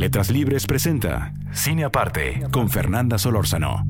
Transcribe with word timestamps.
Letras 0.00 0.30
Libres 0.30 0.66
presenta 0.66 1.34
Cine 1.52 1.84
Aparte 1.84 2.46
con 2.52 2.70
Fernanda 2.70 3.18
Solórzano. 3.18 3.86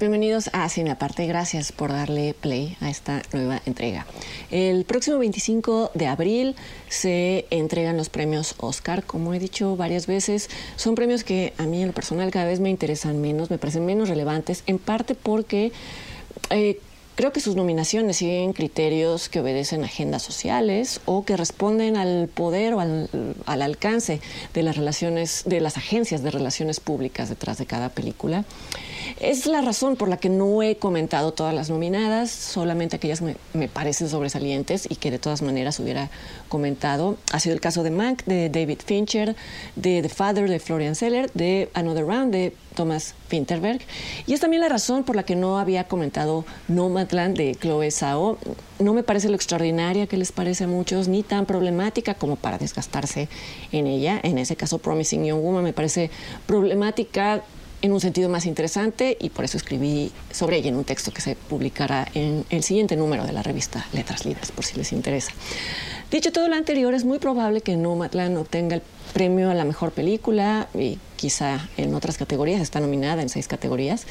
Bienvenidos 0.00 0.48
a 0.54 0.66
Cine 0.70 0.92
Aparte, 0.92 1.26
gracias 1.26 1.70
por 1.70 1.92
darle 1.92 2.32
play 2.32 2.78
a 2.80 2.88
esta 2.88 3.20
nueva 3.34 3.60
entrega. 3.66 4.06
El 4.50 4.86
próximo 4.86 5.18
25 5.18 5.90
de 5.92 6.06
abril 6.06 6.56
se 6.88 7.44
entregan 7.50 7.98
los 7.98 8.08
premios 8.08 8.54
Oscar, 8.56 9.04
como 9.04 9.34
he 9.34 9.38
dicho 9.38 9.76
varias 9.76 10.06
veces, 10.06 10.48
son 10.76 10.94
premios 10.94 11.24
que 11.24 11.52
a 11.58 11.64
mí 11.64 11.82
en 11.82 11.88
lo 11.88 11.92
personal 11.92 12.30
cada 12.30 12.46
vez 12.46 12.60
me 12.60 12.70
interesan 12.70 13.20
menos, 13.20 13.50
me 13.50 13.58
parecen 13.58 13.84
menos 13.84 14.08
relevantes, 14.08 14.62
en 14.66 14.78
parte 14.78 15.14
porque... 15.14 15.72
Eh, 16.48 16.80
Creo 17.16 17.32
que 17.32 17.40
sus 17.40 17.54
nominaciones 17.54 18.16
siguen 18.16 18.52
criterios 18.52 19.28
que 19.28 19.38
obedecen 19.38 19.84
agendas 19.84 20.22
sociales 20.22 21.00
o 21.04 21.24
que 21.24 21.36
responden 21.36 21.96
al 21.96 22.28
poder 22.28 22.74
o 22.74 22.80
al, 22.80 23.08
al, 23.46 23.62
alcance 23.62 24.20
de 24.52 24.62
las 24.64 24.76
relaciones, 24.76 25.44
de 25.46 25.60
las 25.60 25.76
agencias 25.76 26.24
de 26.24 26.32
relaciones 26.32 26.80
públicas 26.80 27.28
detrás 27.28 27.58
de 27.58 27.66
cada 27.66 27.90
película. 27.90 28.44
Es 29.20 29.46
la 29.46 29.60
razón 29.60 29.94
por 29.94 30.08
la 30.08 30.16
que 30.16 30.28
no 30.28 30.60
he 30.62 30.76
comentado 30.76 31.32
todas 31.32 31.54
las 31.54 31.70
nominadas, 31.70 32.32
solamente 32.32 32.96
aquellas 32.96 33.22
me, 33.22 33.36
me 33.52 33.68
parecen 33.68 34.08
sobresalientes 34.08 34.88
y 34.90 34.96
que 34.96 35.12
de 35.12 35.20
todas 35.20 35.40
maneras 35.40 35.78
hubiera 35.78 36.10
comentado. 36.48 37.16
Ha 37.32 37.38
sido 37.38 37.54
el 37.54 37.60
caso 37.60 37.84
de 37.84 37.90
Mank, 37.90 38.24
de 38.24 38.48
David 38.48 38.80
Fincher, 38.84 39.36
de 39.76 40.02
The 40.02 40.08
Father, 40.08 40.48
de 40.48 40.58
Florian 40.58 40.96
Zeller, 40.96 41.30
de 41.32 41.70
Another 41.74 42.06
Round, 42.06 42.32
de 42.32 42.54
Thomas 42.74 43.14
Winterberg. 43.30 43.80
Y 44.26 44.34
es 44.34 44.40
también 44.40 44.62
la 44.62 44.68
razón 44.68 45.04
por 45.04 45.16
la 45.16 45.22
que 45.22 45.36
no 45.36 45.58
había 45.58 45.84
comentado 45.84 46.44
Nomadland 46.68 47.36
de 47.36 47.54
Chloe 47.54 47.90
Zhao. 47.90 48.38
No 48.78 48.92
me 48.92 49.02
parece 49.02 49.28
lo 49.28 49.36
extraordinaria 49.36 50.06
que 50.06 50.16
les 50.16 50.32
parece 50.32 50.64
a 50.64 50.68
muchos, 50.68 51.08
ni 51.08 51.22
tan 51.22 51.46
problemática 51.46 52.14
como 52.14 52.36
para 52.36 52.58
desgastarse 52.58 53.28
en 53.72 53.86
ella. 53.86 54.20
En 54.22 54.38
ese 54.38 54.56
caso, 54.56 54.78
Promising 54.78 55.24
Young 55.24 55.42
Woman 55.42 55.64
me 55.64 55.72
parece 55.72 56.10
problemática 56.46 57.42
en 57.84 57.92
un 57.92 58.00
sentido 58.00 58.30
más 58.30 58.46
interesante 58.46 59.14
y 59.20 59.28
por 59.28 59.44
eso 59.44 59.58
escribí 59.58 60.10
sobre 60.30 60.56
ella 60.56 60.70
en 60.70 60.76
un 60.76 60.84
texto 60.84 61.12
que 61.12 61.20
se 61.20 61.36
publicará 61.36 62.08
en 62.14 62.46
el 62.48 62.62
siguiente 62.62 62.96
número 62.96 63.26
de 63.26 63.32
la 63.34 63.42
revista 63.42 63.86
Letras 63.92 64.24
Libres, 64.24 64.52
por 64.52 64.64
si 64.64 64.78
les 64.78 64.90
interesa. 64.94 65.32
Dicho 66.10 66.32
todo 66.32 66.48
lo 66.48 66.54
anterior, 66.54 66.94
es 66.94 67.04
muy 67.04 67.18
probable 67.18 67.60
que 67.60 67.76
Nomadland 67.76 68.38
obtenga 68.38 68.76
el 68.76 68.82
premio 69.12 69.50
a 69.50 69.54
la 69.54 69.66
mejor 69.66 69.92
película 69.92 70.66
y 70.72 70.98
quizá 71.16 71.68
en 71.76 71.94
otras 71.94 72.16
categorías, 72.16 72.62
está 72.62 72.80
nominada 72.80 73.20
en 73.20 73.28
seis 73.28 73.48
categorías. 73.48 74.06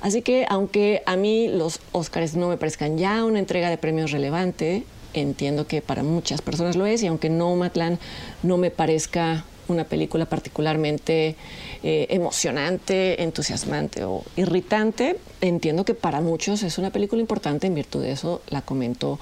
Así 0.00 0.22
que 0.22 0.44
aunque 0.48 1.04
a 1.06 1.14
mí 1.14 1.46
los 1.46 1.78
Oscars 1.92 2.34
no 2.34 2.48
me 2.48 2.56
parezcan 2.56 2.98
ya 2.98 3.24
una 3.24 3.38
entrega 3.38 3.70
de 3.70 3.78
premios 3.78 4.10
relevante, 4.10 4.82
entiendo 5.14 5.68
que 5.68 5.80
para 5.80 6.02
muchas 6.02 6.42
personas 6.42 6.74
lo 6.74 6.86
es 6.86 7.04
y 7.04 7.06
aunque 7.06 7.30
Nomadland 7.30 8.00
no 8.42 8.56
me 8.56 8.72
parezca 8.72 9.44
una 9.72 9.84
película 9.84 10.26
particularmente 10.26 11.36
eh, 11.82 12.06
emocionante, 12.10 13.22
entusiasmante 13.22 14.04
o 14.04 14.22
irritante, 14.36 15.18
entiendo 15.40 15.84
que 15.84 15.94
para 15.94 16.20
muchos 16.20 16.62
es 16.62 16.78
una 16.78 16.90
película 16.90 17.20
importante, 17.20 17.66
en 17.66 17.74
virtud 17.74 18.02
de 18.02 18.12
eso 18.12 18.42
la 18.48 18.62
comento 18.62 19.18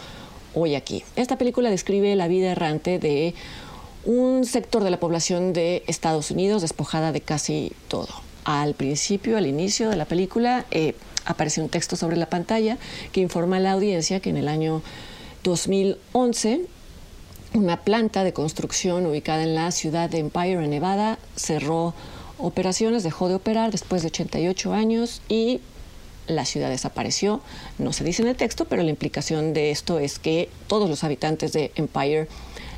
hoy 0.55 0.75
aquí. 0.75 1.05
Esta 1.17 1.39
película 1.39 1.71
describe 1.71 2.15
la 2.17 2.29
vida 2.29 2.53
errante 2.53 2.99
de 2.99 3.35
un 4.05 4.45
sector 4.45 4.83
de 4.83 4.91
la 4.91 4.99
población 4.99 5.53
de 5.53 5.83
Estados 5.87 6.31
Unidos 6.31 6.63
despojada 6.63 7.13
de 7.13 7.21
casi 7.21 7.73
todo. 7.89 8.09
Al 8.45 8.75
principio, 8.75 9.37
al 9.37 9.47
inicio 9.47 9.91
de 9.91 9.97
la 9.97 10.07
película, 10.07 10.65
eh, 10.71 10.95
aparece 11.25 11.61
un 11.61 11.69
texto 11.69 11.97
sobre 11.97 12.17
la 12.17 12.27
pantalla 12.27 12.79
que 13.13 13.21
informa 13.21 13.59
a 13.59 13.61
la 13.61 13.73
audiencia 13.73 14.21
que 14.21 14.31
en 14.31 14.39
el 14.39 14.49
año 14.49 14.83
2011 15.45 16.67
una 17.55 17.79
planta 17.79 18.25
de 18.25 18.33
construcción 18.33 19.07
ubicada 19.07 19.43
en 19.43 19.55
la 19.55 19.71
ciudad 19.73 20.09
de 20.09 20.19
Empire, 20.19 20.65
en 20.65 20.71
Nevada, 20.71 21.19
cerró 21.37 21.95
operaciones, 22.39 23.03
dejó 23.03 23.29
de 23.29 23.35
operar 23.35 23.71
después 23.71 24.03
de 24.03 24.09
88 24.09 24.73
años 24.73 25.21
y 25.29 25.61
la 26.27 26.45
ciudad 26.45 26.71
desapareció. 26.71 27.41
No 27.79 27.93
se 27.93 28.05
dice 28.05 28.23
en 28.23 28.29
el 28.29 28.37
texto, 28.37 28.65
pero 28.67 28.83
la 28.83 28.91
implicación 28.91 29.53
de 29.53 29.71
esto 29.71 29.99
es 29.99 30.19
que 30.19 30.49
todos 30.69 30.89
los 30.89 31.03
habitantes 31.05 31.53
de 31.53 31.73
Empire 31.75 32.29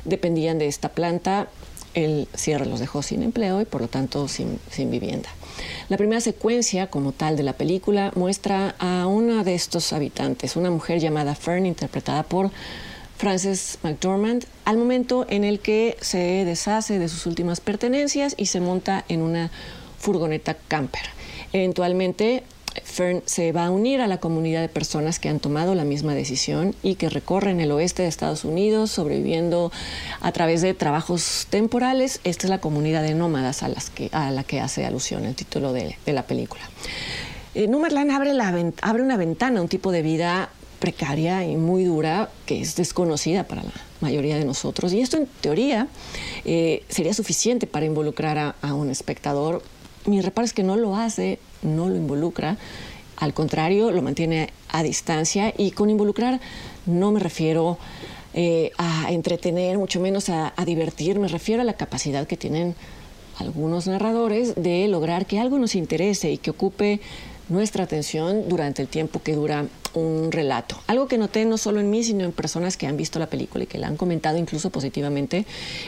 dependían 0.05 0.57
de 0.57 0.67
esta 0.67 0.89
planta. 0.89 1.47
El 1.93 2.27
cierre 2.33 2.65
los 2.65 2.79
dejó 2.79 3.03
sin 3.03 3.21
empleo 3.21 3.61
y 3.61 3.65
por 3.65 3.81
lo 3.81 3.87
tanto 3.87 4.27
sin, 4.27 4.59
sin, 4.71 4.89
vivienda. 4.89 5.29
La 5.87 5.97
primera 5.97 6.19
secuencia 6.21 6.87
como 6.87 7.11
tal 7.11 7.37
de 7.37 7.43
la 7.43 7.53
película 7.53 8.11
muestra 8.15 8.73
a 8.79 9.05
una 9.05 9.43
de 9.43 9.53
estos 9.53 9.93
habitantes, 9.93 10.55
una 10.55 10.71
mujer 10.71 10.99
llamada 10.99 11.35
Fern, 11.35 11.67
interpretada 11.67 12.23
por 12.23 12.49
Frances 13.23 13.79
McDormand, 13.83 14.43
al 14.65 14.75
momento 14.75 15.25
en 15.29 15.45
el 15.45 15.61
que 15.61 15.95
se 16.01 16.43
deshace 16.43 16.99
de 16.99 17.07
sus 17.07 17.25
últimas 17.25 17.61
pertenencias 17.61 18.35
y 18.35 18.47
se 18.47 18.59
monta 18.59 19.05
en 19.07 19.21
una 19.21 19.49
furgoneta 19.97 20.55
camper. 20.67 21.03
Eventualmente 21.53 22.43
Fern 22.83 23.23
se 23.25 23.53
va 23.53 23.67
a 23.67 23.71
unir 23.71 24.01
a 24.01 24.07
la 24.07 24.17
comunidad 24.17 24.59
de 24.59 24.67
personas 24.67 25.19
que 25.19 25.29
han 25.29 25.39
tomado 25.39 25.73
la 25.73 25.85
misma 25.85 26.15
decisión 26.15 26.75
y 26.83 26.95
que 26.95 27.09
recorren 27.09 27.61
el 27.61 27.71
oeste 27.71 28.03
de 28.03 28.09
Estados 28.09 28.43
Unidos 28.43 28.91
sobreviviendo 28.91 29.71
a 30.19 30.33
través 30.33 30.61
de 30.61 30.73
trabajos 30.73 31.47
temporales. 31.49 32.19
Esta 32.25 32.47
es 32.47 32.49
la 32.49 32.59
comunidad 32.59 33.03
de 33.03 33.13
nómadas 33.13 33.63
a, 33.63 33.69
las 33.69 33.89
que, 33.89 34.09
a 34.11 34.31
la 34.31 34.43
que 34.43 34.59
hace 34.59 34.85
alusión 34.85 35.23
el 35.23 35.35
título 35.35 35.71
de, 35.71 35.95
la 36.07 36.23
película. 36.23 36.69
Eh, 37.55 37.69
la, 37.69 38.71
abre 38.81 39.01
una 39.01 39.15
ventana, 39.15 39.61
un 39.61 39.69
tipo 39.69 39.93
de 39.93 40.01
vida 40.01 40.49
precaria 40.83 41.45
y 41.45 41.55
muy 41.55 41.85
dura 41.85 42.29
que 42.45 42.59
es 42.59 42.75
desconocida 42.75 43.45
para 43.45 43.63
la 43.63 43.71
mayoría 44.01 44.37
de 44.37 44.43
nosotros. 44.43 44.91
Y 44.91 44.99
esto 44.99 45.15
en 45.15 45.27
teoría 45.39 45.87
eh, 46.43 46.83
sería 46.89 47.13
suficiente 47.13 47.67
para 47.67 47.85
involucrar 47.85 48.57
a, 48.61 48.73
un 48.73 48.89
espectador. 48.89 49.63
Mi 50.05 50.19
reparo 50.19 50.43
es 50.43 50.51
que 50.51 50.61
no 50.61 50.75
lo 50.75 50.97
hace, 50.97 51.39
no 51.61 51.87
lo 51.87 51.95
involucra, 51.95 52.57
al 53.15 53.33
contrario, 53.33 53.91
lo 53.91 54.01
mantiene 54.01 54.49
a 54.67 54.83
distancia 54.83 55.53
y 55.57 55.71
con 55.71 55.89
involucrar 55.89 56.41
no 56.85 57.13
me 57.13 57.21
refiero 57.21 57.77
eh, 58.33 58.71
a 58.77 59.09
entretener, 59.09 59.77
mucho 59.77 60.01
menos 60.01 60.27
a 60.27 60.51
divertir, 60.65 61.17
me 61.17 61.29
refiero 61.29 61.61
a 61.61 61.65
la 61.65 61.75
capacidad 61.75 62.27
que 62.27 62.35
tienen 62.35 62.75
algunos 63.39 63.87
narradores 63.87 64.55
de 64.55 64.85
lograr 64.89 65.27
que 65.27 65.39
algo 65.39 65.57
nos 65.59 65.75
interese 65.75 66.29
y 66.29 66.37
que 66.39 66.49
ocupe 66.49 66.99
nuestra 67.53 67.85
atención 67.85 68.49
durante 68.49 68.81
el 68.81 68.87
tiempo 68.87 69.21
que 69.21 69.35
dura 69.35 69.65
un 69.93 70.31
relato. 70.31 70.81
Algo 70.87 71.07
que 71.07 71.17
noté 71.17 71.45
no 71.45 71.57
solo 71.57 71.79
en 71.79 71.89
mí, 71.89 72.03
sino 72.03 72.25
en 72.25 72.31
personas 72.31 72.77
que 72.77 72.87
han 72.87 72.97
visto 72.97 73.19
la 73.19 73.27
película 73.27 73.63
y 73.63 73.67
que 73.67 73.77
la 73.77 73.87
han 73.87 73.95
comentado 73.95 74.37
incluso 74.37 74.71
positivamente, 74.71 75.45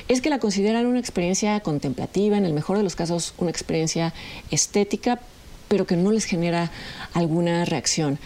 es 0.08 0.22
que 0.22 0.30
la 0.30 0.40
consideran 0.40 0.86
una 0.86 1.00
experiencia 1.00 1.60
contemplativa, 1.62 2.38
en 2.38 2.46
el 2.46 2.54
mejor 2.54 2.78
de 2.78 2.84
los 2.84 2.96
casos 2.96 3.34
una 3.38 3.50
experiencia 3.50 4.14
estética, 4.52 5.20
pero 5.68 5.88
que 5.88 5.98
no 5.98 6.12
les 6.12 6.26
genera 6.26 6.72
alguna 7.14 7.66
reacción. 7.66 8.20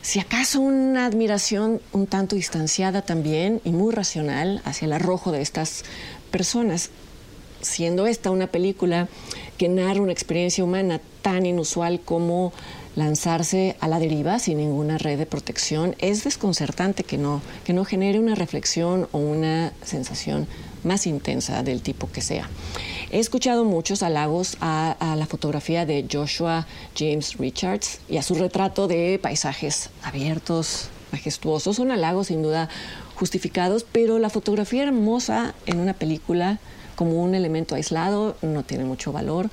Si 0.00 0.20
acaso 0.20 0.60
una 0.60 1.06
admiración 1.06 1.80
un 1.92 2.06
tanto 2.06 2.36
distanciada 2.36 3.02
también 3.02 3.60
y 3.64 3.70
muy 3.70 3.92
racional 3.92 4.62
hacia 4.64 4.86
el 4.86 4.92
arrojo 4.92 5.32
de 5.32 5.42
estas 5.42 5.84
personas, 6.30 6.90
siendo 7.60 8.06
esta 8.06 8.30
una 8.30 8.46
película 8.46 9.08
que 9.58 9.68
narra 9.68 10.00
una 10.00 10.12
experiencia 10.12 10.64
humana 10.64 11.00
tan 11.20 11.44
inusual 11.44 12.00
como 12.00 12.52
lanzarse 12.96 13.76
a 13.80 13.88
la 13.88 13.98
deriva 14.00 14.38
sin 14.38 14.58
ninguna 14.58 14.98
red 14.98 15.18
de 15.18 15.26
protección, 15.26 15.94
es 15.98 16.24
desconcertante 16.24 17.04
que 17.04 17.18
no, 17.18 17.42
que 17.64 17.72
no 17.72 17.84
genere 17.84 18.18
una 18.18 18.34
reflexión 18.34 19.08
o 19.12 19.18
una 19.18 19.72
sensación 19.84 20.48
más 20.84 21.06
intensa 21.06 21.62
del 21.62 21.82
tipo 21.82 22.10
que 22.10 22.20
sea. 22.20 22.48
He 23.10 23.18
escuchado 23.18 23.64
muchos 23.64 24.02
halagos 24.02 24.56
a, 24.60 24.96
a, 24.98 25.16
la 25.16 25.26
fotografía 25.26 25.86
de 25.86 26.06
Joshua 26.10 26.66
James 26.96 27.36
Richards 27.38 28.00
y 28.08 28.16
a 28.16 28.22
su 28.22 28.34
retrato 28.34 28.88
de 28.88 29.18
paisajes 29.20 29.90
abiertos, 30.02 30.88
majestuosos. 31.12 31.76
Son 31.76 31.90
halagos 31.90 32.28
sin 32.28 32.42
duda 32.42 32.68
justificados, 33.14 33.84
pero 33.90 34.18
la 34.18 34.30
fotografía 34.30 34.84
hermosa 34.84 35.54
en 35.66 35.80
una 35.80 35.94
película 35.94 36.58
como 36.98 37.22
un 37.22 37.36
elemento 37.36 37.76
aislado 37.76 38.34
no 38.42 38.64
tiene 38.64 38.82
mucho 38.82 39.12
valor. 39.12 39.50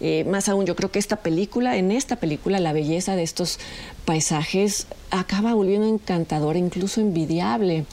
Eh, 0.00 0.24
más 0.24 0.48
aún, 0.48 0.64
yo 0.64 0.74
creo 0.74 0.90
que 0.90 0.98
esta 0.98 1.16
película, 1.16 1.76
en 1.76 1.92
esta 1.92 2.16
película, 2.16 2.58
la 2.58 2.72
belleza 2.72 3.16
de 3.16 3.22
estos 3.22 3.58
paisajes 4.06 4.86
acaba 5.10 5.52
volviendo 5.52 5.86
encantadora, 5.86 6.58
incluso 6.58 7.02
envidiable. 7.02 7.84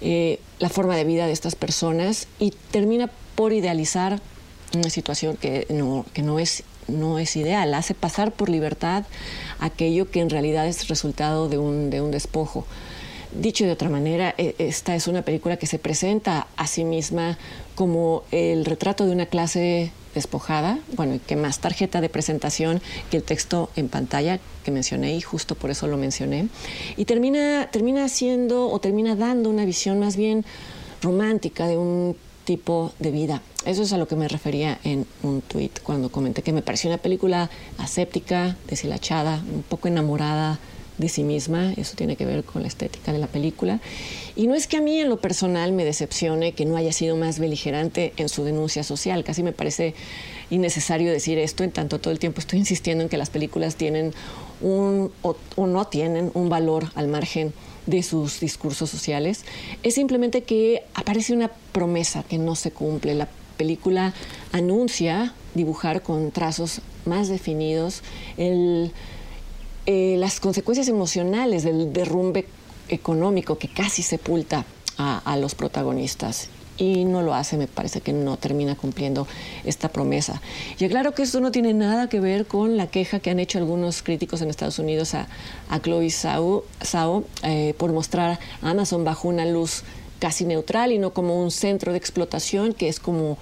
Eh, 0.00 0.40
la 0.58 0.68
forma 0.68 0.96
de 0.96 1.04
vida 1.04 1.26
de 1.26 1.32
estas 1.32 1.54
personas 1.54 2.26
y 2.40 2.52
termina 2.72 3.08
por 3.36 3.52
idealizar 3.52 4.20
una 4.74 4.90
situación 4.90 5.36
que 5.36 5.68
no, 5.70 6.04
que 6.12 6.22
no 6.22 6.40
es 6.40 6.64
no 6.88 7.20
es 7.20 7.36
ideal, 7.36 7.72
hace 7.74 7.94
pasar 7.94 8.32
por 8.32 8.48
libertad 8.48 9.04
aquello 9.60 10.10
que 10.10 10.18
en 10.18 10.30
realidad 10.30 10.66
es 10.66 10.88
resultado 10.88 11.48
de 11.48 11.58
un, 11.58 11.90
de 11.90 12.00
un 12.00 12.10
despojo. 12.10 12.66
Dicho 13.32 13.64
de 13.64 13.72
otra 13.72 13.88
manera, 13.88 14.34
e, 14.36 14.54
esta 14.58 14.94
es 14.94 15.08
una 15.08 15.22
película 15.22 15.56
que 15.56 15.66
se 15.66 15.78
presenta 15.78 16.48
a 16.56 16.66
sí 16.66 16.84
misma 16.84 17.38
como 17.74 18.24
el 18.30 18.64
retrato 18.64 19.06
de 19.06 19.12
una 19.12 19.26
clase 19.26 19.92
despojada, 20.14 20.78
bueno, 20.94 21.18
que 21.26 21.36
más 21.36 21.60
tarjeta 21.60 22.00
de 22.00 22.08
presentación 22.08 22.82
que 23.10 23.16
el 23.16 23.22
texto 23.22 23.70
en 23.76 23.88
pantalla 23.88 24.40
que 24.64 24.70
mencioné 24.70 25.16
y 25.16 25.20
justo 25.20 25.54
por 25.54 25.70
eso 25.70 25.86
lo 25.86 25.96
mencioné. 25.96 26.48
Y 26.96 27.06
termina, 27.06 27.68
termina 27.70 28.08
siendo 28.08 28.68
o 28.68 28.78
termina 28.78 29.16
dando 29.16 29.48
una 29.48 29.64
visión 29.64 29.98
más 29.98 30.16
bien 30.16 30.44
romántica 31.00 31.66
de 31.66 31.78
un 31.78 32.16
tipo 32.44 32.92
de 32.98 33.10
vida. 33.10 33.42
Eso 33.64 33.82
es 33.82 33.92
a 33.92 33.98
lo 33.98 34.08
que 34.08 34.16
me 34.16 34.28
refería 34.28 34.78
en 34.84 35.06
un 35.22 35.40
tuit 35.40 35.80
cuando 35.80 36.10
comenté 36.10 36.42
que 36.42 36.52
me 36.52 36.62
pareció 36.62 36.90
una 36.90 36.98
película 36.98 37.48
aséptica, 37.78 38.56
deshilachada, 38.68 39.42
un 39.54 39.62
poco 39.62 39.88
enamorada 39.88 40.58
de 40.98 41.08
sí 41.08 41.24
misma, 41.24 41.72
eso 41.76 41.96
tiene 41.96 42.16
que 42.16 42.24
ver 42.24 42.44
con 42.44 42.62
la 42.62 42.68
estética 42.68 43.12
de 43.12 43.18
la 43.18 43.26
película. 43.26 43.80
Y 44.36 44.46
no 44.46 44.54
es 44.54 44.66
que 44.66 44.76
a 44.76 44.80
mí 44.80 44.98
en 44.98 45.08
lo 45.08 45.20
personal 45.20 45.72
me 45.72 45.84
decepcione 45.84 46.52
que 46.52 46.64
no 46.64 46.76
haya 46.76 46.92
sido 46.92 47.16
más 47.16 47.38
beligerante 47.38 48.12
en 48.16 48.28
su 48.28 48.44
denuncia 48.44 48.82
social, 48.82 49.24
casi 49.24 49.42
me 49.42 49.52
parece 49.52 49.94
innecesario 50.50 51.10
decir 51.10 51.38
esto, 51.38 51.64
en 51.64 51.72
tanto 51.72 51.98
todo 51.98 52.12
el 52.12 52.18
tiempo 52.18 52.40
estoy 52.40 52.58
insistiendo 52.58 53.02
en 53.02 53.08
que 53.08 53.16
las 53.16 53.30
películas 53.30 53.76
tienen 53.76 54.12
un 54.60 55.10
o, 55.22 55.36
o 55.56 55.66
no 55.66 55.86
tienen 55.86 56.30
un 56.34 56.48
valor 56.48 56.90
al 56.94 57.08
margen 57.08 57.52
de 57.86 58.02
sus 58.02 58.38
discursos 58.38 58.90
sociales, 58.90 59.44
es 59.82 59.94
simplemente 59.94 60.42
que 60.42 60.84
aparece 60.94 61.32
una 61.32 61.50
promesa 61.72 62.22
que 62.22 62.38
no 62.38 62.54
se 62.54 62.70
cumple. 62.70 63.14
La 63.14 63.28
película 63.56 64.14
anuncia 64.52 65.34
dibujar 65.54 66.02
con 66.02 66.30
trazos 66.30 66.80
más 67.04 67.28
definidos 67.28 68.02
el 68.36 68.92
eh, 69.86 70.16
las 70.18 70.40
consecuencias 70.40 70.88
emocionales 70.88 71.64
del 71.64 71.92
derrumbe 71.92 72.46
económico 72.88 73.58
que 73.58 73.68
casi 73.68 74.02
sepulta 74.02 74.64
a, 74.98 75.36
los 75.36 75.56
protagonistas 75.56 76.48
y 76.78 77.04
no 77.04 77.22
lo 77.22 77.34
hace, 77.34 77.56
me 77.56 77.66
parece 77.66 78.00
que 78.00 78.12
no 78.12 78.36
termina 78.36 78.76
cumpliendo 78.76 79.26
esta 79.64 79.88
promesa. 79.88 80.40
Y 80.78 80.88
claro 80.88 81.12
que 81.12 81.22
esto 81.22 81.40
no 81.40 81.50
tiene 81.50 81.74
nada 81.74 82.08
que 82.08 82.20
ver 82.20 82.46
con 82.46 82.76
la 82.76 82.86
queja 82.86 83.18
que 83.18 83.30
han 83.30 83.40
hecho 83.40 83.58
algunos 83.58 84.02
críticos 84.02 84.40
en 84.42 84.50
Estados 84.50 84.78
Unidos 84.78 85.14
a, 85.14 85.26
a 85.68 85.80
Chloe 85.80 86.10
Zhao, 86.10 87.24
eh, 87.42 87.74
por 87.76 87.92
mostrar 87.92 88.38
a 88.62 88.70
Amazon 88.70 89.04
bajo 89.04 89.28
una 89.28 89.44
luz 89.44 89.82
casi 90.20 90.44
neutral 90.44 90.92
y 90.92 90.98
no 90.98 91.12
como 91.12 91.42
un 91.42 91.50
centro 91.50 91.90
de 91.90 91.98
explotación, 91.98 92.74
que 92.74 92.88
es 92.88 93.00
como 93.00 93.38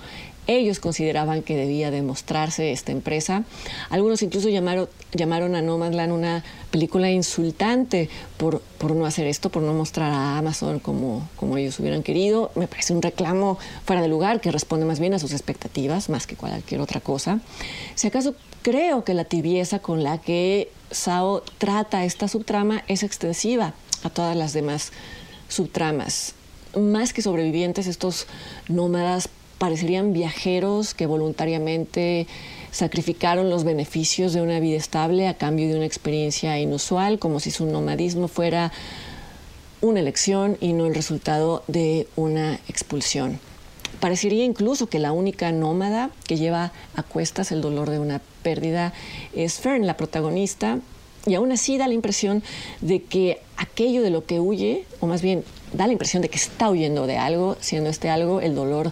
ellos 0.47 0.81
consideraban 0.81 1.43
que 1.43 1.57
debía 1.57 1.91
demostrarse 1.91 2.73
esta 2.73 2.93
empresa. 2.93 3.45
Algunos 3.89 4.23
incluso 4.23 4.49
llamaron, 4.49 4.89
llamaron 5.13 5.55
a 5.55 5.63
Nomadland 5.63 6.13
una 6.13 6.45
película 6.71 7.11
insultante 7.11 8.09
por, 8.37 8.61
por 8.79 8.97
no 8.97 9.07
hacer 9.07 9.27
esto, 9.27 9.51
por 9.51 9.63
no 9.63 9.73
mostrar 9.75 10.11
a 10.13 10.39
Amazon 10.39 10.81
como, 10.81 11.29
como 11.37 11.57
ellos 11.57 11.79
hubieran 11.79 12.03
querido. 12.03 12.51
Me 12.55 12.67
parece 12.67 12.93
un 12.93 13.03
reclamo 13.03 13.59
fuera 13.85 14.03
de 14.03 14.09
lugar 14.09 14.41
que 14.41 14.51
responde 14.51 14.87
más 14.87 15.01
bien 15.01 15.15
a 15.15 15.19
sus 15.19 15.33
expectativas, 15.33 16.09
más 16.09 16.27
que 16.27 16.37
cualquier 16.37 16.81
otra 16.81 17.01
cosa. 17.01 17.41
Si 17.95 18.07
acaso 18.07 18.35
creo 18.63 19.05
que 19.05 19.15
la 19.15 19.25
tibieza 19.25 19.79
con 19.79 20.03
la 20.03 20.19
que 20.19 20.71
Sao 20.91 21.45
trata 21.59 22.05
esta 22.05 22.27
subtrama 22.27 22.83
es 22.89 23.05
extensiva 23.05 23.75
a 24.03 24.11
todas 24.11 24.37
las 24.37 24.53
demás 24.53 24.93
subtramas. 25.49 26.35
Más 26.77 27.13
que 27.13 27.23
sobrevivientes, 27.23 27.87
estos 27.87 28.27
nómadas 28.69 29.29
parecerían 29.61 30.15
viajeros 30.15 30.95
que 30.95 31.05
voluntariamente 31.05 32.27
sacrificaron 32.71 33.51
los 33.51 33.63
beneficios 33.63 34.33
de 34.33 34.41
una 34.41 34.59
vida 34.59 34.79
estable 34.79 35.29
a 35.29 35.35
cambio 35.35 35.69
de 35.69 35.77
una 35.77 35.85
experiencia 35.85 36.59
inusual, 36.59 37.19
como 37.19 37.41
si 37.41 37.51
su 37.51 37.67
nomadismo 37.67 38.27
fuera 38.27 38.73
una 39.83 40.01
elección 40.01 40.57
y 40.63 40.73
no 40.73 40.87
el 40.87 40.95
resultado 40.95 41.63
de 41.69 42.09
una 42.17 42.55
expulsión. 42.69 43.39
Parecería 44.01 44.45
incluso 44.45 44.89
que 44.89 44.99
la 44.99 45.13
única 45.13 45.53
nómada 45.53 46.09
que 46.27 46.39
lleva 46.39 46.73
a 46.95 47.03
cuestas 47.03 47.53
el 47.53 47.61
dolor 47.61 47.91
de 47.91 47.99
una 47.99 48.23
pérdida 48.43 48.95
es 49.35 49.61
Fern, 49.61 49.87
la 49.87 49.99
protagonista, 49.99 50.79
y 51.27 51.35
aún 51.35 51.53
así 51.53 51.77
da 51.77 51.87
la 51.87 51.93
impresión 51.93 52.43
de 52.81 53.03
que 53.03 53.43
aquello 53.59 54.01
de 54.03 54.09
lo 54.09 54.25
que 54.25 54.41
huye, 54.41 54.87
o 55.01 55.07
más 55.07 55.21
bien 55.21 55.45
da 55.75 55.87
la 55.87 55.93
impresión 55.93 56.23
de 56.23 56.31
que 56.31 56.39
está 56.39 56.71
huyendo 56.71 57.07
de 57.07 57.19
algo, 57.19 57.59
siendo 57.61 57.91
este 57.91 58.09
algo 58.09 58.41
el 58.41 58.55
dolor 58.55 58.91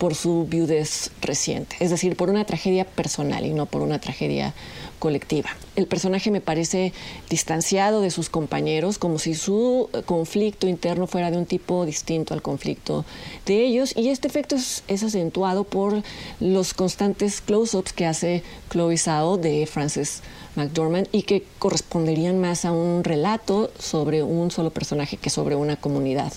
por 0.00 0.14
su 0.14 0.46
viudez 0.46 1.10
reciente, 1.20 1.76
es 1.78 1.90
decir, 1.90 2.16
por 2.16 2.30
una 2.30 2.46
tragedia 2.46 2.86
personal 2.86 3.44
y 3.44 3.52
no 3.52 3.66
por 3.66 3.82
una 3.82 4.00
tragedia 4.00 4.54
colectiva. 4.98 5.50
El 5.76 5.86
personaje 5.86 6.30
me 6.30 6.40
parece 6.40 6.94
distanciado 7.28 8.00
de 8.00 8.10
sus 8.10 8.30
compañeros, 8.30 8.96
como 8.96 9.18
si 9.18 9.34
su 9.34 9.90
conflicto 10.06 10.66
interno 10.66 11.06
fuera 11.06 11.30
de 11.30 11.36
un 11.36 11.44
tipo 11.44 11.84
distinto 11.84 12.32
al 12.32 12.40
conflicto 12.40 13.04
de 13.44 13.62
ellos, 13.62 13.94
y 13.94 14.08
este 14.08 14.26
efecto 14.26 14.56
es, 14.56 14.82
acentuado 14.88 15.64
por 15.64 16.02
los 16.40 16.72
constantes 16.72 17.42
close-ups 17.42 17.92
que 17.92 18.06
hace 18.06 18.42
Chloe 18.70 18.96
Zhao 18.96 19.36
de 19.36 19.66
Frances 19.66 20.22
McDormand 20.56 21.08
y 21.12 21.24
que 21.24 21.44
corresponderían 21.58 22.40
más 22.40 22.64
a 22.64 22.72
un 22.72 23.04
relato 23.04 23.70
sobre 23.78 24.22
un 24.22 24.50
solo 24.50 24.70
personaje 24.70 25.18
que 25.18 25.28
sobre 25.28 25.56
una 25.56 25.76
comunidad 25.76 26.32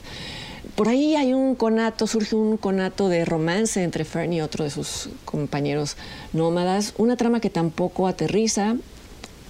por 0.76 0.88
ahí 0.88 1.16
hay 1.16 1.34
un 1.34 1.56
conato, 1.56 2.08
surge 2.08 2.36
un 2.36 2.58
conato 2.58 3.10
de 3.10 3.26
romance 3.26 3.84
entre 3.84 4.06
Fern 4.06 4.34
y 4.34 4.42
otro 4.42 4.64
de 4.64 4.70
sus 4.70 5.10
compañeros 5.26 5.98
nómadas, 6.32 6.94
una 6.98 7.18
trama 7.18 7.40
que 7.40 7.50
tampoco 7.50 8.08
aterriza 8.08 8.76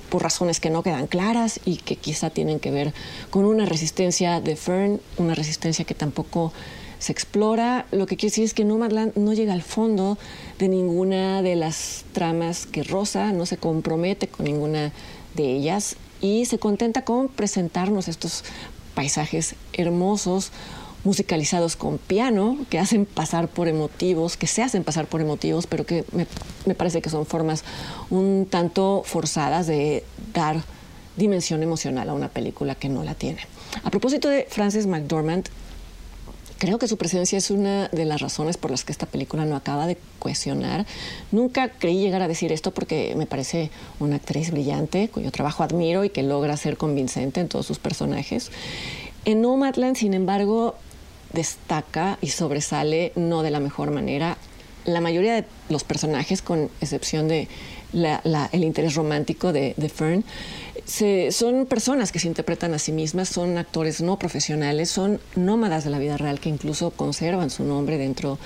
por 0.09 0.21
razones 0.21 0.59
que 0.59 0.69
no 0.69 0.83
quedan 0.83 1.07
claras 1.07 1.59
y 1.65 1.77
que 1.77 1.95
quizá 1.95 2.29
tienen 2.29 2.59
que 2.59 2.71
ver 2.71 2.93
con 3.29 3.45
una 3.45 3.65
resistencia 3.65 4.41
de 4.41 4.55
Fern, 4.55 5.01
una 5.17 5.33
resistencia 5.33 5.85
que 5.85 5.95
tampoco 5.95 6.53
se 6.99 7.11
explora. 7.11 7.85
Lo 7.91 8.05
que 8.05 8.15
quiere 8.15 8.31
decir 8.31 8.43
es 8.43 8.53
que 8.53 8.65
Nomadland 8.65 9.15
no 9.15 9.33
llega 9.33 9.53
al 9.53 9.61
fondo 9.61 10.17
de 10.59 10.67
ninguna 10.67 11.41
de 11.41 11.55
las 11.55 12.05
tramas 12.13 12.65
que 12.65 12.83
Rosa, 12.83 13.31
no 13.31 13.45
se 13.45 13.57
compromete 13.57 14.27
con 14.27 14.45
ninguna 14.45 14.91
de 15.35 15.51
ellas 15.51 15.95
y 16.21 16.45
se 16.45 16.59
contenta 16.59 17.03
con 17.03 17.27
presentarnos 17.27 18.07
estos 18.07 18.43
paisajes 18.93 19.55
hermosos 19.73 20.51
musicalizados 21.03 21.75
con 21.75 21.97
piano, 21.97 22.57
que 22.69 22.79
hacen 22.79 23.05
pasar 23.05 23.47
por 23.47 23.67
emotivos, 23.67 24.37
que 24.37 24.47
se 24.47 24.63
hacen 24.63 24.83
pasar 24.83 25.07
por 25.07 25.21
emotivos, 25.21 25.67
pero 25.67 25.85
que 25.85 26.05
me, 26.13 26.75
parece 26.75 27.01
que 27.01 27.09
son 27.09 27.25
formas 27.25 27.63
un 28.09 28.47
tanto 28.49 29.03
forzadas 29.05 29.67
de 29.67 30.03
dar 30.33 30.63
dimensión 31.17 31.61
emocional 31.61 32.09
a 32.09 32.13
una 32.13 32.29
película 32.29 32.75
que 32.75 32.89
no 32.89 33.03
la 33.03 33.15
tiene. 33.15 33.39
A 33.83 33.89
propósito 33.89 34.29
de 34.29 34.47
Frances 34.49 34.87
McDormand, 34.87 35.49
creo 36.57 36.79
que 36.79 36.87
su 36.87 36.97
presencia 36.97 37.37
es 37.37 37.51
una 37.51 37.89
de 37.89 38.05
las 38.05 38.21
razones 38.21 38.55
por 38.55 38.71
las 38.71 38.85
que 38.85 38.93
esta 38.93 39.05
película 39.05 39.45
no 39.45 39.57
acaba 39.57 39.85
de 39.85 39.97
cohesionar. 40.19 40.85
Nunca 41.31 41.67
creí 41.67 41.99
llegar 41.99 42.21
a 42.21 42.29
decir 42.29 42.53
esto 42.53 42.71
porque 42.71 43.13
me 43.17 43.25
parece 43.25 43.69
una 43.99 44.15
actriz 44.15 44.51
brillante, 44.51 45.09
cuyo 45.09 45.29
trabajo 45.31 45.63
admiro 45.63 46.05
y 46.05 46.09
que 46.09 46.23
logra 46.23 46.55
ser 46.55 46.77
convincente 46.77 47.41
en 47.41 47.49
todos 47.49 47.65
sus 47.65 47.79
personajes. 47.79 48.49
En 49.25 49.41
Nomadland, 49.41 49.97
sin 49.97 50.13
embargo, 50.13 50.75
destaca 51.33 52.17
y 52.21 52.27
sobresale 52.27 53.11
no 53.15 53.43
de 53.43 53.51
la 53.51 53.59
mejor 53.59 53.91
manera. 53.91 54.37
La 54.85 55.01
mayoría 55.01 55.35
de 55.35 55.45
los 55.69 55.83
personajes, 55.83 56.41
con 56.41 56.69
excepción 56.81 57.27
de 57.27 57.47
el 57.93 58.63
interés 58.63 58.95
romántico 58.95 59.53
de, 59.53 59.73
Fern, 59.93 60.23
son 61.31 61.65
personas 61.65 62.11
que 62.11 62.19
se 62.19 62.27
interpretan 62.27 62.73
a 62.73 62.79
sí 62.79 62.91
mismas, 62.91 63.29
son 63.29 63.57
actores 63.57 64.01
no 64.01 64.17
profesionales, 64.17 64.89
son 64.89 65.19
nómadas 65.35 65.83
de 65.83 65.89
la 65.89 65.99
vida 65.99 66.17
real 66.17 66.39
que 66.39 66.49
incluso 66.49 66.91
conservan 66.91 67.49
su 67.49 67.63
nombre 67.63 67.97
dentro 67.97 68.39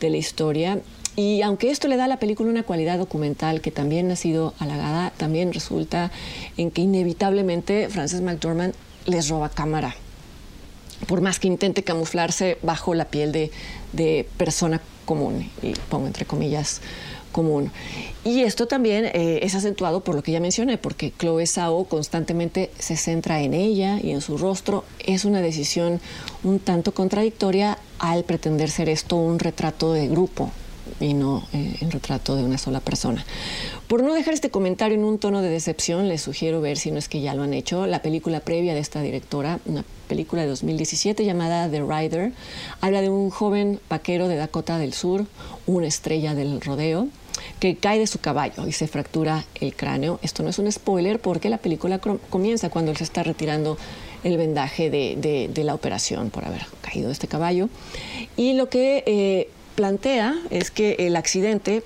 de 0.00 0.10
la 0.10 0.16
historia. 0.16 0.80
Y 1.16 1.42
aunque 1.42 1.70
esto 1.70 1.88
le 1.88 1.96
da 1.96 2.04
a 2.04 2.08
la 2.08 2.18
película 2.18 2.50
una 2.50 2.62
cualidad 2.62 2.98
documental 2.98 3.60
que 3.60 3.70
también 3.70 4.10
ha 4.10 4.16
sido 4.16 4.54
halagada, 4.58 5.10
también 5.16 5.52
resulta 5.52 6.12
en 6.56 6.70
que 6.70 6.82
inevitablemente 6.82 7.88
Frances 7.88 8.20
McDormand 8.20 8.74
les 9.06 9.28
roba 9.28 9.48
cámara 9.48 9.96
por 11.08 11.22
más 11.22 11.40
que 11.40 11.48
intente 11.48 11.82
camuflarse 11.82 12.58
bajo 12.62 12.94
la 12.94 13.06
piel 13.06 13.32
de, 13.32 14.28
persona 14.36 14.80
común, 15.06 15.50
y 15.62 15.72
pongo 15.88 16.06
entre 16.06 16.26
comillas 16.26 16.82
común. 17.32 17.72
Y 18.24 18.42
esto 18.42 18.66
también 18.66 19.06
eh, 19.06 19.40
es 19.42 19.54
acentuado 19.54 20.04
por 20.04 20.14
lo 20.14 20.22
que 20.22 20.32
ya 20.32 20.40
mencioné, 20.40 20.76
porque 20.76 21.12
Chloe 21.18 21.46
Sao 21.46 21.84
constantemente 21.84 22.70
se 22.78 22.96
centra 22.96 23.40
en 23.40 23.54
ella 23.54 23.98
y 24.02 24.10
en 24.10 24.20
su 24.20 24.36
rostro. 24.36 24.84
Es 24.98 25.24
una 25.24 25.40
decisión 25.40 25.98
un 26.44 26.58
tanto 26.58 26.92
contradictoria 26.92 27.78
al 27.98 28.24
pretender 28.24 28.70
ser 28.70 28.90
esto 28.90 29.16
un 29.16 29.38
retrato 29.38 29.94
de 29.94 30.08
grupo, 30.08 30.50
y 31.00 31.14
no 31.14 31.46
eh, 31.52 31.76
retrato 31.90 32.36
de 32.36 32.42
una 32.42 32.58
sola 32.58 32.80
persona. 32.80 33.24
Por 33.86 34.02
no 34.02 34.14
dejar 34.14 34.34
este 34.34 34.50
comentario 34.50 34.96
en 34.96 35.04
un 35.04 35.18
tono 35.18 35.42
de 35.42 35.48
decepción, 35.48 36.08
les 36.08 36.22
sugiero 36.22 36.60
ver, 36.60 36.76
si 36.76 36.90
no 36.90 36.98
es 36.98 37.08
que 37.08 37.20
ya 37.20 37.34
lo 37.34 37.42
han 37.42 37.54
hecho, 37.54 37.86
la 37.86 38.02
película 38.02 38.40
previa 38.40 38.74
de 38.74 38.80
esta 38.80 39.00
directora, 39.00 39.60
una 39.66 39.84
película 40.08 40.42
de 40.42 40.48
2017 40.48 41.24
llamada 41.24 41.70
The 41.70 41.82
Rider. 41.82 42.32
Habla 42.80 43.00
de 43.02 43.10
un 43.10 43.30
joven 43.30 43.80
vaquero 43.88 44.28
de 44.28 44.36
Dakota 44.36 44.78
del 44.78 44.92
Sur, 44.92 45.26
una 45.66 45.86
estrella 45.86 46.34
del 46.34 46.60
rodeo, 46.60 47.08
que 47.60 47.76
cae 47.76 47.98
de 47.98 48.06
su 48.06 48.18
caballo 48.18 48.66
y 48.66 48.72
se 48.72 48.88
fractura 48.88 49.44
el 49.60 49.74
cráneo. 49.74 50.18
Esto 50.22 50.42
no 50.42 50.50
es 50.50 50.58
un 50.58 50.70
spoiler 50.70 51.20
porque 51.20 51.48
la 51.48 51.58
película 51.58 52.00
comienza 52.30 52.70
cuando 52.70 52.90
él 52.90 52.96
se 52.96 53.04
está 53.04 53.22
retirando 53.22 53.78
el 54.24 54.36
vendaje 54.36 54.90
de, 54.90 55.62
la 55.64 55.74
operación 55.74 56.30
por 56.30 56.44
haber 56.44 56.66
caído 56.80 57.08
de 57.08 57.12
este 57.12 57.28
caballo. 57.28 57.68
Y 58.36 58.54
lo 58.54 58.68
que 58.68 59.04
eh, 59.06 59.48
plantea 59.78 60.34
es 60.50 60.72
que 60.72 60.96
el 60.98 61.14
accidente 61.14 61.84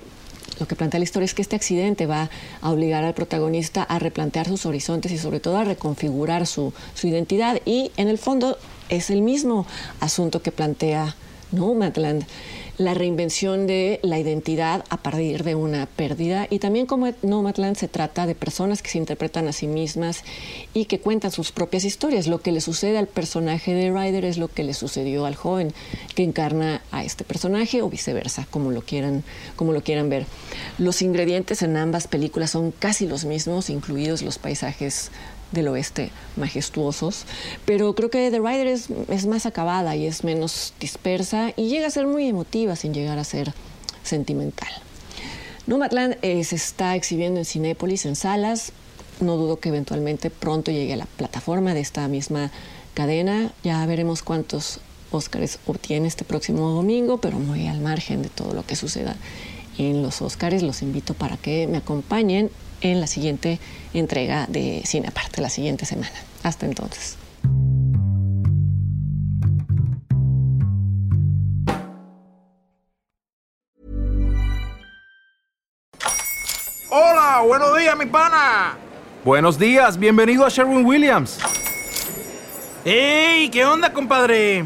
lo 0.59 0.67
que 0.67 0.75
plantea 0.75 0.99
la 0.99 1.03
historia 1.03 1.25
es 1.25 1.35
que 1.35 1.43
este 1.43 1.55
accidente 1.55 2.07
va 2.07 2.31
a 2.61 2.71
obligar 2.71 3.03
al 3.03 3.13
protagonista 3.13 3.83
a 3.83 3.99
replantear 3.99 4.47
sus 4.47 4.65
horizontes 4.65 5.11
y 5.11 5.19
sobre 5.19 5.39
todo 5.39 5.57
a 5.57 5.63
reconfigurar 5.63 6.47
su, 6.47 6.73
su 6.95 7.07
identidad. 7.07 7.59
Y 7.65 7.91
en 7.97 8.07
el 8.07 8.17
fondo 8.17 8.57
es 8.89 9.11
el 9.11 9.21
mismo 9.21 9.67
asunto 9.99 10.41
que 10.41 10.51
plantea 10.51 11.15
Nomadland 11.51 12.25
la 12.77 12.93
reinvención 12.93 13.67
de 13.67 13.99
la 14.01 14.17
identidad 14.19 14.83
a 14.89 14.97
partir 14.97 15.43
de 15.43 15.55
una 15.55 15.85
pérdida 15.85 16.47
y 16.49 16.59
también 16.59 16.85
como 16.85 17.11
Nomadland 17.21 17.75
se 17.75 17.87
trata 17.87 18.25
de 18.25 18.35
personas 18.35 18.81
que 18.81 18.89
se 18.89 18.97
interpretan 18.97 19.47
a 19.47 19.53
sí 19.53 19.67
mismas 19.67 20.23
y 20.73 20.85
que 20.85 20.99
cuentan 20.99 21.31
sus 21.31 21.51
propias 21.51 21.83
historias. 21.85 22.27
Lo 22.27 22.41
que 22.41 22.51
le 22.51 22.61
sucede 22.61 22.97
al 22.97 23.07
personaje 23.07 23.73
de 23.73 23.91
Ryder 23.91 24.25
es 24.25 24.37
lo 24.37 24.47
que 24.47 24.63
le 24.63 24.73
sucedió 24.73 25.25
al 25.25 25.35
joven 25.35 25.73
que 26.15 26.23
encarna 26.23 26.81
a 26.91 27.03
este 27.03 27.23
personaje 27.23 27.81
o 27.81 27.89
viceversa, 27.89 28.47
como 28.49 28.71
lo 28.71 28.81
quieran, 28.81 29.23
como 29.55 29.71
lo 29.73 29.83
quieran 29.83 30.09
ver. 30.09 30.25
Los 30.77 31.01
ingredientes 31.01 31.61
en 31.61 31.77
ambas 31.77 32.07
películas 32.07 32.51
son 32.51 32.71
casi 32.71 33.07
los 33.07 33.25
mismos, 33.25 33.69
incluidos 33.69 34.21
los 34.23 34.39
paisajes 34.39 35.11
del 35.53 35.67
oeste 35.69 36.11
majestuosos, 36.35 37.25
pero 37.65 37.93
creo 37.93 38.09
que 38.09 38.29
The 38.31 38.39
Rider 38.39 38.67
es, 38.67 39.25
más 39.25 39.45
acabada 39.45 39.95
y 39.95 40.05
es 40.05 40.23
menos 40.23 40.73
dispersa 40.79 41.53
y 41.55 41.69
llega 41.69 41.87
a 41.87 41.91
ser 41.91 42.07
muy 42.07 42.27
emotiva 42.27 42.75
sin 42.75 42.93
llegar 42.93 43.19
a 43.19 43.23
ser 43.23 43.53
sentimental. 44.03 44.69
Nomadland 45.65 46.17
eh, 46.21 46.43
se 46.43 46.55
está 46.55 46.95
exhibiendo 46.95 47.39
en 47.39 47.45
Cinépolis, 47.45 48.05
en 48.05 48.15
salas. 48.15 48.73
No 49.21 49.37
dudo 49.37 49.57
que 49.57 49.69
eventualmente 49.69 50.29
pronto 50.29 50.71
llegue 50.71 50.93
a 50.93 50.97
la 50.97 51.05
plataforma 51.05 51.73
de 51.73 51.79
esta 51.79 52.07
misma 52.07 52.51
cadena. 52.93 53.53
Ya 53.63 53.85
veremos 53.85 54.23
cuántos 54.23 54.81
Óscares 55.11 55.59
obtiene 55.67 56.07
este 56.07 56.25
próximo 56.25 56.71
domingo, 56.71 57.19
pero 57.19 57.37
muy 57.37 57.67
al 57.67 57.79
margen 57.79 58.23
de 58.23 58.29
todo 58.29 58.53
lo 58.53 58.65
que 58.65 58.75
suceda 58.75 59.15
en 59.77 60.01
los 60.01 60.21
Óscares. 60.21 60.63
Los 60.63 60.81
invito 60.81 61.13
para 61.13 61.37
que 61.37 61.67
me 61.67 61.77
acompañen 61.77 62.49
en 62.83 62.99
la 62.99 63.07
siguiente 63.07 63.59
entrega 63.93 64.45
de 64.47 64.83
Cine 64.85 65.07
Aparte, 65.07 65.41
la 65.41 65.49
siguiente 65.49 65.85
semana. 65.85 66.11
Hasta 66.43 66.65
entonces. 66.65 67.17
Hola, 76.89 77.41
buenos 77.47 77.75
días, 77.77 77.97
mi 77.97 78.05
pana. 78.05 78.77
Buenos 79.23 79.57
días, 79.57 79.97
bienvenido 79.97 80.45
a 80.45 80.49
Sherwin 80.49 80.85
Williams. 80.85 81.39
¡Ey! 82.85 83.49
¿Qué 83.49 83.65
onda, 83.65 83.91
compadre? 83.91 84.65